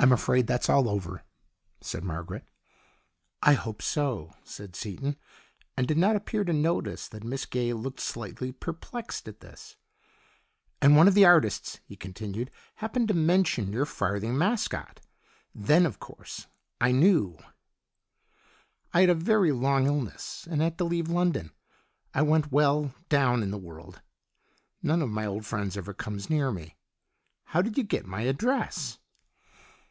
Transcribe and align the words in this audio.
I'm 0.00 0.12
afraid 0.12 0.46
that's 0.46 0.70
all 0.70 0.88
over," 0.88 1.24
said 1.82 2.04
Margaret." 2.04 2.48
I 3.42 3.52
hope 3.52 3.82
so," 3.82 4.32
said 4.42 4.74
Seaton, 4.74 5.16
and 5.76 5.86
did 5.86 5.98
not 5.98 6.16
appear 6.16 6.42
to 6.42 6.54
notice 6.54 7.06
that 7.08 7.22
Miss 7.22 7.44
Gaye 7.44 7.74
looked 7.74 8.00
slightly 8.00 8.50
perplexed 8.50 9.28
at 9.28 9.40
this, 9.40 9.76
"And 10.80 10.96
one 10.96 11.06
of 11.06 11.12
the 11.12 11.26
artists," 11.26 11.80
he 11.84 11.96
continued, 11.96 12.46
THE 12.48 12.50
LAST 12.86 12.94
CHANCE 12.94 13.00
131 13.00 13.04
"happened 13.04 13.08
to 13.08 13.34
mention 13.52 13.72
your 13.74 13.84
farthing 13.84 14.38
mascot. 14.38 15.00
Then, 15.54 15.84
of 15.84 15.98
course, 16.00 16.46
I 16.80 16.92
knew."" 16.92 17.36
I 18.94 19.02
had 19.02 19.10
a 19.10 19.14
very 19.14 19.52
long 19.52 19.84
illness 19.86 20.48
and 20.50 20.62
had 20.62 20.78
to 20.78 20.84
leave 20.84 21.10
London. 21.10 21.50
I 22.14 22.22
went 22.22 22.50
well, 22.50 22.94
down 23.10 23.42
in 23.42 23.50
the 23.50 23.58
world. 23.58 24.00
None 24.82 25.02
of 25.02 25.10
my 25.10 25.26
old 25.26 25.44
friends 25.44 25.76
ever 25.76 25.92
comes 25.92 26.30
near 26.30 26.50
me. 26.50 26.78
How 27.52 27.60
did 27.60 27.76
you 27.76 27.84
get 27.84 28.06
my 28.06 28.22
address 28.22 28.96